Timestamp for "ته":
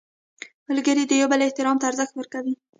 1.79-1.85